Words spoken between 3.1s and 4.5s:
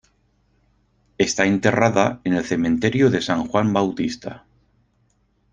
de San Juan Bautista.